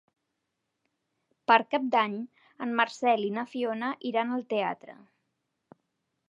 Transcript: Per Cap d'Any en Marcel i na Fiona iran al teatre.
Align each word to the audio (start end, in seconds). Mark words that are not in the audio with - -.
Per 1.51 1.57
Cap 1.73 1.85
d'Any 1.95 2.15
en 2.67 2.73
Marcel 2.79 3.27
i 3.29 3.31
na 3.37 3.45
Fiona 3.53 3.93
iran 4.13 4.33
al 4.39 4.43
teatre. 4.55 4.97